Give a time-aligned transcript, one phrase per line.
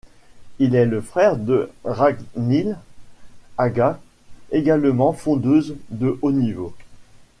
[0.57, 2.75] Il est le frère de Ragnhild
[3.59, 3.99] Haga,
[4.51, 6.73] également fondeuse de haut niveau.